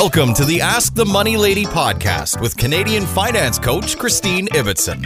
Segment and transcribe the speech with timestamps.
[0.00, 5.04] Welcome to the Ask the Money Lady podcast with Canadian finance coach Christine Ibbotson.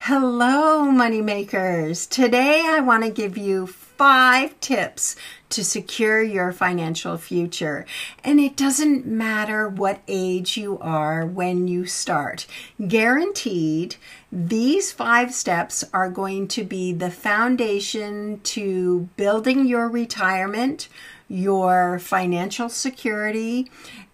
[0.00, 2.08] Hello, moneymakers.
[2.08, 5.14] Today I want to give you five tips
[5.50, 7.84] to secure your financial future.
[8.24, 12.46] And it doesn't matter what age you are when you start.
[12.88, 13.96] Guaranteed,
[14.32, 20.88] these five steps are going to be the foundation to building your retirement,
[21.32, 23.70] your financial security,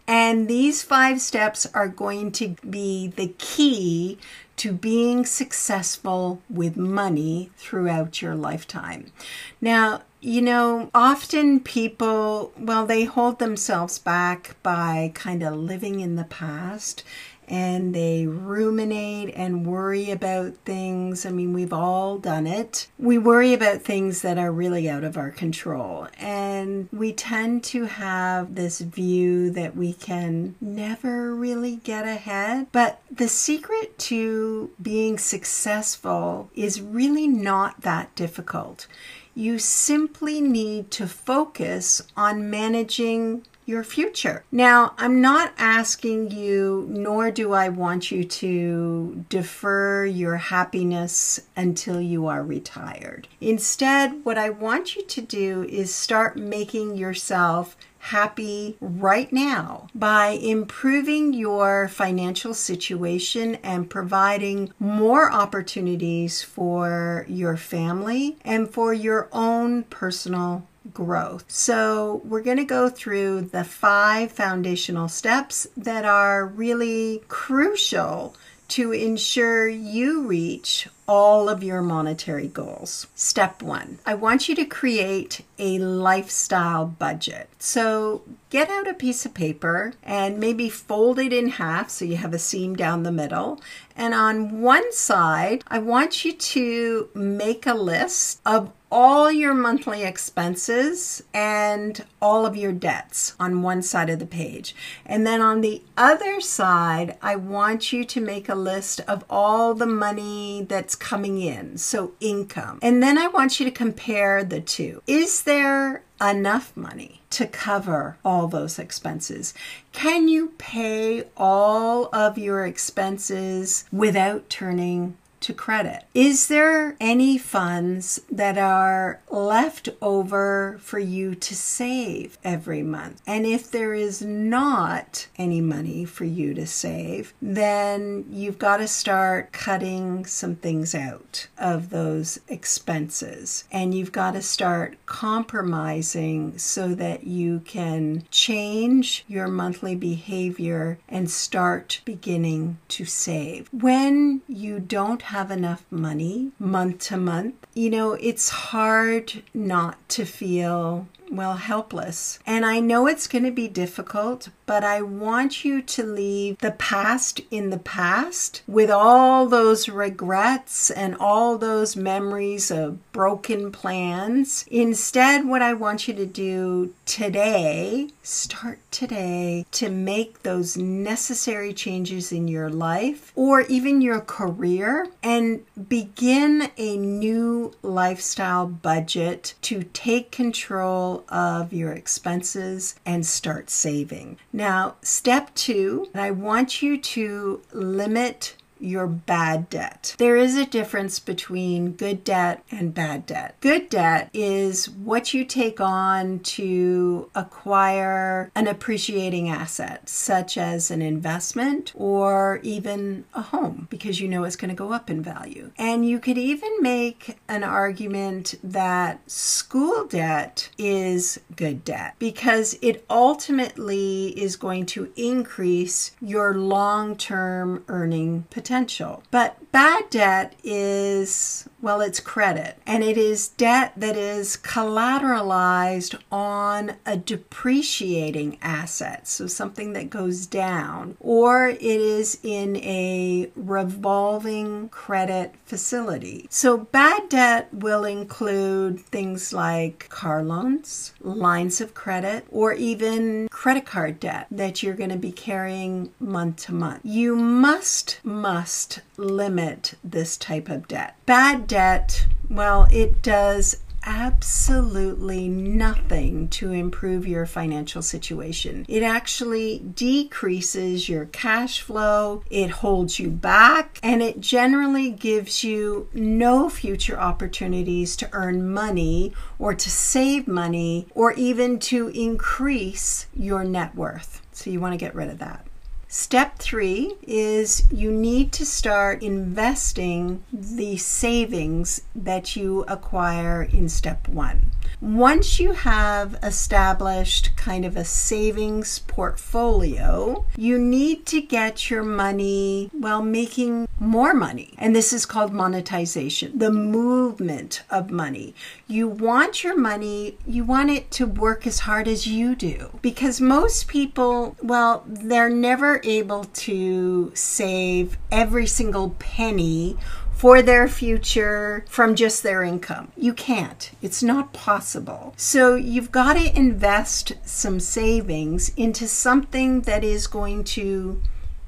[0.07, 4.19] and these five steps are going to be the key
[4.57, 9.13] to being successful with money throughout your lifetime.
[9.61, 16.17] Now, you know, often people, well, they hold themselves back by kind of living in
[16.17, 17.05] the past
[17.49, 21.27] and they ruminate and worry about things.
[21.27, 22.89] I mean, we've all done it.
[22.99, 26.09] We worry about things that are really out of our control.
[26.19, 32.69] And we tend to have this view that we can never really get ahead.
[32.73, 38.87] But the secret to being successful is really not that difficult.
[39.35, 44.43] You simply need to focus on managing your future.
[44.51, 52.01] Now, I'm not asking you, nor do I want you to defer your happiness until
[52.01, 53.29] you are retired.
[53.41, 60.29] Instead, what I want you to do is start making yourself happy right now by
[60.29, 69.83] improving your financial situation and providing more opportunities for your family and for your own
[69.85, 70.67] personal
[70.99, 71.45] growth.
[71.47, 78.35] So, we're going to go through the five foundational steps that are really crucial
[78.69, 83.07] to ensure you reach all of your monetary goals.
[83.15, 87.49] Step one I want you to create a lifestyle budget.
[87.59, 92.17] So get out a piece of paper and maybe fold it in half so you
[92.17, 93.61] have a seam down the middle.
[93.97, 100.03] And on one side, I want you to make a list of all your monthly
[100.03, 104.75] expenses and all of your debts on one side of the page.
[105.05, 109.75] And then on the other side, I want you to make a list of all
[109.75, 112.79] the money that's coming in, so income.
[112.83, 115.03] And then I want you to compare the two.
[115.07, 119.55] Is there enough money to cover all those expenses?
[119.93, 125.17] Can you pay all of your expenses without turning
[125.49, 126.05] to credit.
[126.13, 133.23] Is there any funds that are left over for you to save every month?
[133.27, 138.87] And if there is not any money for you to save, then you've got to
[138.87, 143.65] start cutting some things out of those expenses.
[143.73, 151.31] And you've got to start compromising so that you can change your monthly behavior and
[151.31, 153.71] start beginning to save.
[153.73, 160.25] When you don't have enough money month to month, you know, it's hard not to
[160.25, 162.39] feel well, helpless.
[162.47, 166.73] And I know it's going to be difficult, but I want you to leave the
[166.73, 174.67] past in the past with all those regrets and all those memories of broken plans.
[174.71, 182.31] Instead, what I want you to do today, start today to make those necessary changes
[182.31, 190.31] in your life or even your career and begin a new lifestyle budget to take
[190.31, 194.37] control of your expenses and start saving.
[194.59, 200.15] Now, step two, I want you to limit your bad debt.
[200.19, 203.57] There is a difference between good debt and bad debt.
[203.61, 211.03] Good debt is what you take on to acquire an appreciating asset, such as an
[211.03, 215.71] investment or even a home, because you know it's going to go up in value.
[215.77, 223.05] And you could even make an argument that school debt is good debt because it
[223.11, 229.23] ultimately is going to increase your long term earning potential potential.
[229.31, 236.97] But bad debt is, well, it's credit, and it is debt that is collateralized on
[237.07, 245.55] a depreciating asset, so something that goes down, or it is in a revolving credit
[245.65, 246.49] facility.
[246.51, 253.87] So bad debt will include things like car loans, lines of credit, or even credit
[253.87, 257.03] card debt that you're going to be carrying month to month.
[257.05, 261.17] You must, must limit this type of debt.
[261.27, 268.87] Bad debt, well, it does absolutely nothing to improve your financial situation.
[268.89, 276.09] It actually decreases your cash flow, it holds you back, and it generally gives you
[276.15, 283.63] no future opportunities to earn money or to save money or even to increase your
[283.63, 284.41] net worth.
[284.53, 285.68] So you want to get rid of that.
[286.11, 294.27] Step three is you need to start investing the savings that you acquire in step
[294.27, 294.71] one.
[295.03, 302.91] Once you have established kind of a savings portfolio, you need to get your money,
[302.95, 304.75] well, making more money.
[304.79, 308.55] And this is called monetization, the movement of money.
[308.87, 312.99] You want your money, you want it to work as hard as you do.
[313.03, 319.97] Because most people, well, they're never able to save every single penny
[320.33, 323.11] for their future from just their income.
[323.17, 323.91] You can't.
[324.01, 325.35] It's not possible.
[325.37, 331.21] So you've got to invest some savings into something that is going to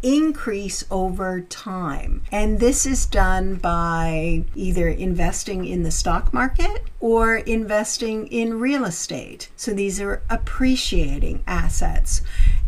[0.03, 2.23] increase over time.
[2.31, 8.85] And this is done by either investing in the stock market or investing in real
[8.85, 9.51] estate.
[9.57, 12.23] So these are appreciating assets.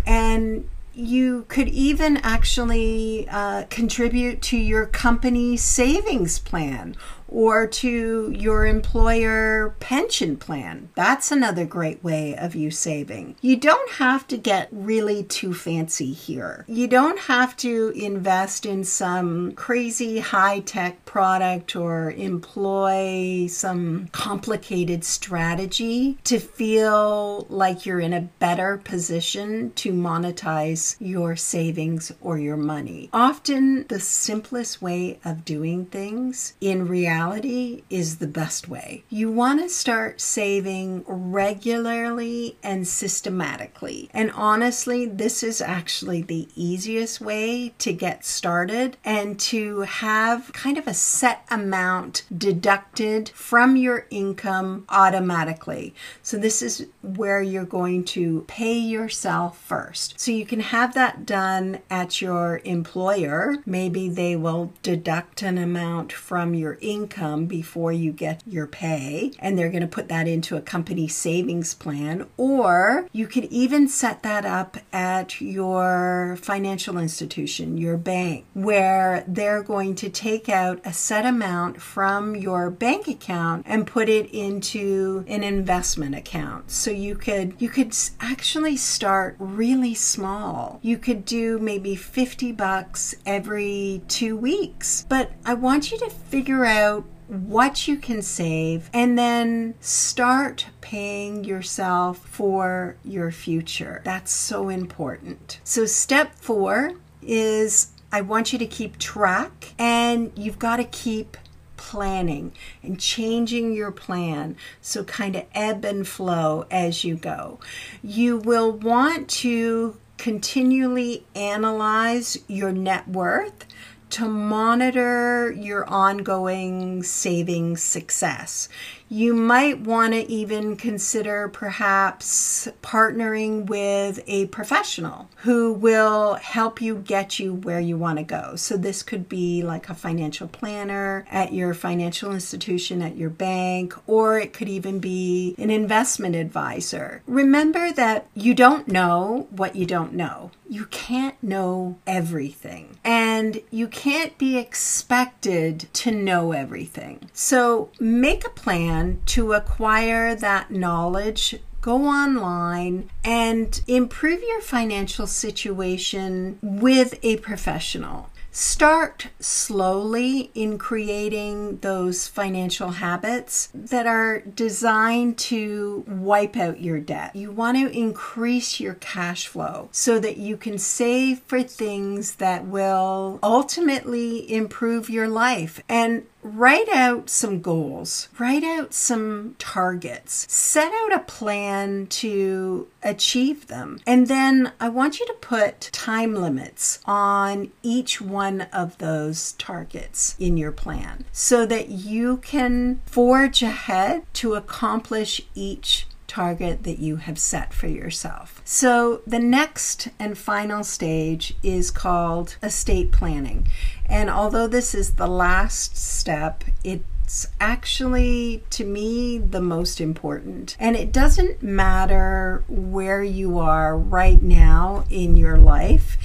[0.05, 6.95] And you could even actually uh, contribute to your company savings plan
[7.33, 10.91] or to your employer pension plan.
[10.95, 13.37] That's another great way of you saving.
[13.41, 16.65] You don't have to get really too fancy here.
[16.69, 25.05] You don't have to invest in some crazy high tech product or employ some complicated
[25.05, 32.57] strategy to feel like you're in a better position to monetize your savings or your
[32.57, 33.09] money.
[33.13, 39.05] Often, the simplest way of doing things in reality reality is the best way.
[39.09, 44.11] You want to start saving regularly and systematically.
[44.13, 50.79] And honestly, this is actually the easiest way to get started and to have kind
[50.79, 55.95] of a set amount deducted from your income automatically.
[56.23, 60.19] So, this is where you're going to pay yourself first.
[60.19, 63.59] So, you can have that done at your employer.
[63.65, 69.33] Maybe they will deduct an amount from your income income before you get your pay,
[69.39, 73.89] and they're going to put that into a company savings plan, or you could even
[73.89, 80.81] set that up at your financial institution, your bank, where they're going to take out
[80.85, 86.71] a set amount from your bank account and put it into an investment account.
[86.71, 90.79] So you could you could actually start really small.
[90.83, 95.05] You could do maybe 50 bucks every 2 weeks.
[95.09, 97.02] But I want you to figure out
[97.33, 104.03] what you can save, and then start paying yourself for your future.
[104.05, 105.59] That's so important.
[105.65, 106.93] So, step four
[107.23, 111.39] is I want you to keep track, and you've got to keep
[111.79, 112.53] planning
[112.83, 117.59] and changing your plan so kind of ebb and flow as you go.
[118.03, 123.65] You will want to continually analyze your net worth
[124.13, 128.69] to monitor your ongoing savings success.
[129.13, 136.97] You might want to even consider perhaps partnering with a professional who will help you
[136.97, 138.57] get you where you want to go.
[138.57, 143.93] So, this could be like a financial planner at your financial institution, at your bank,
[144.07, 147.23] or it could even be an investment advisor.
[147.27, 150.53] Remember that you don't know what you don't know.
[150.71, 157.29] You can't know everything, and you can't be expected to know everything.
[157.35, 166.59] So, make a plan to acquire that knowledge go online and improve your financial situation
[166.63, 168.31] with a professional.
[168.55, 177.35] Start slowly in creating those financial habits that are designed to wipe out your debt.
[177.35, 182.67] You want to increase your cash flow so that you can save for things that
[182.67, 185.83] will ultimately improve your life.
[185.89, 193.69] And write out some goals, write out some targets, set out a plan to achieve
[193.69, 194.01] them.
[194.07, 200.37] And then I want you to put time limits on each one of those targets
[200.39, 207.17] in your plan so that you can forge ahead to accomplish each target that you
[207.17, 208.63] have set for yourself.
[208.65, 213.67] So, the next and final stage is called estate planning.
[214.07, 220.77] And although this is the last step, it It's actually, to me, the most important.
[220.79, 226.19] And it doesn't matter where you are right now in your life.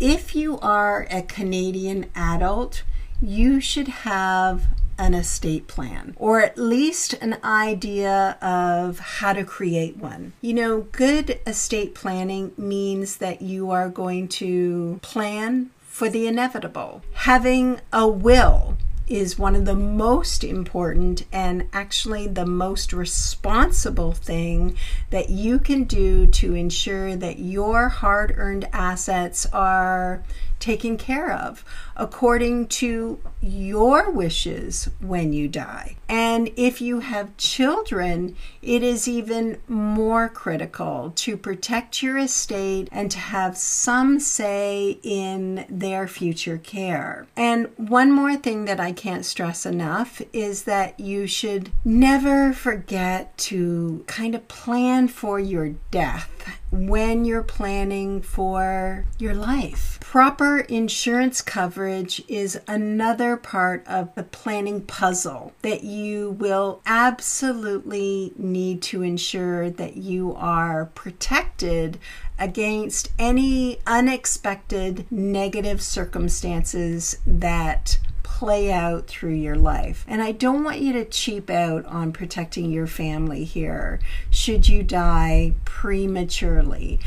[0.00, 2.82] If you are a Canadian adult,
[3.22, 4.64] you should have
[5.00, 10.32] an estate plan or at least an idea of how to create one.
[10.42, 17.02] You know, good estate planning means that you are going to plan for the inevitable.
[17.14, 18.76] Having a will
[19.08, 24.76] is one of the most important and actually the most responsible thing
[25.08, 30.22] that you can do to ensure that your hard earned assets are
[30.60, 31.64] taken care of
[31.96, 35.96] according to your wishes when you die.
[36.08, 43.10] And if you have children, it is even more critical to protect your estate and
[43.10, 47.26] to have some say in their future care.
[47.36, 53.36] And one more thing that I can't stress enough is that you should never forget
[53.38, 56.39] to kind of plan for your death
[56.70, 59.98] when you're planning for your life.
[60.00, 68.82] Proper insurance coverage is another part of the planning puzzle that you will absolutely need
[68.82, 71.98] to ensure that you are protected
[72.38, 77.98] against any unexpected negative circumstances that
[78.40, 80.02] play out through your life.
[80.08, 84.82] And I don't want you to cheap out on protecting your family here should you
[84.82, 87.00] die prematurely.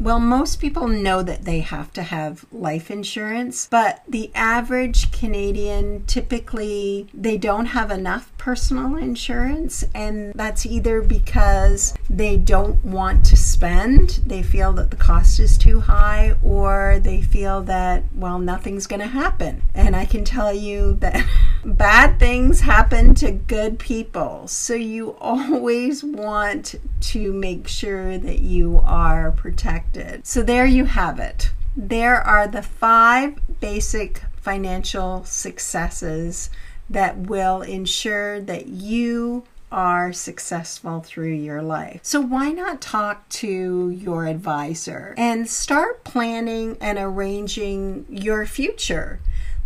[0.00, 6.04] Well, most people know that they have to have life insurance, but the average Canadian
[6.06, 13.36] typically they don't have enough personal insurance and that's either because they don't want to
[13.36, 18.86] spend, they feel that the cost is too high or they feel that well nothing's
[18.86, 19.62] going to happen.
[19.74, 21.26] And I can tell you that
[21.64, 24.46] bad things happen to good people.
[24.48, 30.26] So you always want to make sure that you are protected.
[30.26, 31.50] So there you have it.
[31.76, 36.50] There are the five basic financial successes
[36.90, 42.00] that will ensure that you are successful through your life.
[42.02, 49.20] So, why not talk to your advisor and start planning and arranging your future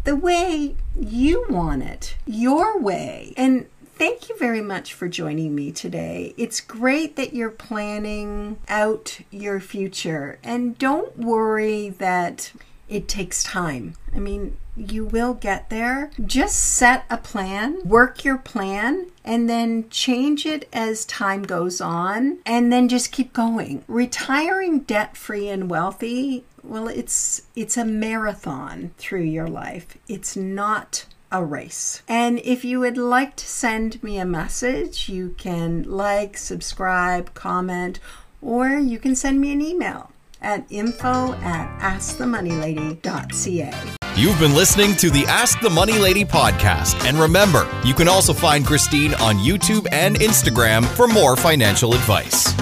[0.05, 3.33] the way you want it, your way?
[3.37, 6.35] And thank you very much for joining me today.
[6.37, 10.39] It's great that you're planning out your future.
[10.43, 12.53] And don't worry that
[12.89, 13.95] it takes time.
[14.15, 16.11] I mean, you will get there.
[16.25, 22.39] Just set a plan, work your plan, and then change it as time goes on,
[22.47, 23.85] and then just keep going.
[23.87, 29.99] Retiring debt free and wealthy, well, it's it's a marathon through your life.
[30.09, 32.03] It's not a race.
[32.07, 37.99] And if you would like to send me a message, you can like, subscribe, comment,
[38.41, 40.11] or you can send me an email
[40.43, 43.73] at info at askthemoneylady.ca.
[44.15, 47.03] You've been listening to the Ask the Money Lady podcast.
[47.07, 52.53] And remember, you can also find Christine on YouTube and Instagram for more financial advice.